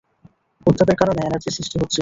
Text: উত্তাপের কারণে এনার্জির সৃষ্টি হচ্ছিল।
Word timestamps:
উত্তাপের 0.67 0.97
কারণে 1.01 1.19
এনার্জির 1.21 1.55
সৃষ্টি 1.57 1.75
হচ্ছিল। 1.75 1.89